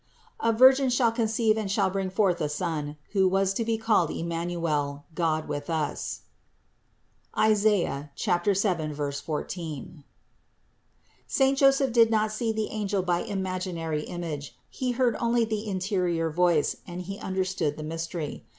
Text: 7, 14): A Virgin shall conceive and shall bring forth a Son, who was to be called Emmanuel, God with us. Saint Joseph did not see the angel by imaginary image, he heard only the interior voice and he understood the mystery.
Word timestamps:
7, 0.41 0.55
14): 0.55 0.55
A 0.55 0.57
Virgin 0.57 0.89
shall 0.89 1.11
conceive 1.11 1.57
and 1.59 1.69
shall 1.69 1.91
bring 1.91 2.09
forth 2.09 2.41
a 2.41 2.49
Son, 2.49 2.97
who 3.11 3.27
was 3.27 3.53
to 3.53 3.63
be 3.63 3.77
called 3.77 4.09
Emmanuel, 4.09 5.05
God 5.13 5.47
with 5.47 5.69
us. 5.69 6.21
Saint 7.55 7.97
Joseph 11.69 11.93
did 11.93 12.09
not 12.09 12.31
see 12.31 12.51
the 12.51 12.69
angel 12.71 13.03
by 13.03 13.19
imaginary 13.21 14.01
image, 14.01 14.55
he 14.71 14.93
heard 14.93 15.15
only 15.19 15.45
the 15.45 15.67
interior 15.67 16.31
voice 16.31 16.77
and 16.87 17.03
he 17.03 17.19
understood 17.19 17.77
the 17.77 17.83
mystery. 17.83 18.43